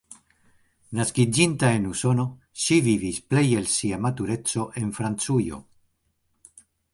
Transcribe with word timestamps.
Naskiĝinta 0.99 1.69
en 1.79 1.85
Usono, 1.89 2.25
ŝi 2.63 2.77
vivis 2.87 3.19
plej 3.33 3.45
el 3.59 3.69
sia 3.75 4.01
matureco 4.07 4.65
en 4.83 4.91
Francujo. 5.01 5.61